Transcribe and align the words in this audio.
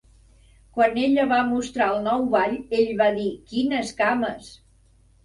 Quan 0.77 0.95
ella 1.01 1.25
va 1.31 1.37
mostrar 1.49 1.89
el 1.95 1.99
nou 2.07 2.23
ball, 2.37 2.55
ell 2.79 2.89
va 3.03 3.11
dir: 3.19 3.27
"Quines 3.53 3.93
cames!" 4.01 4.49